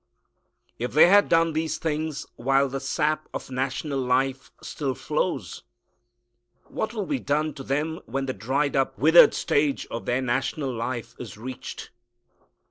[0.79, 5.61] If they have done these things while the sap of national life still flows,
[6.63, 10.73] what will be done to them when the dried up, withered stage of their national
[10.73, 11.91] life is reached!"